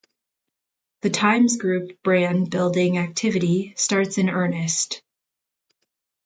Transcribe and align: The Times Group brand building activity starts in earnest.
The 1.01 1.11
Times 1.11 1.57
Group 1.57 2.01
brand 2.01 2.49
building 2.49 2.97
activity 2.97 3.75
starts 3.77 4.17
in 4.17 4.31
earnest. 4.31 5.03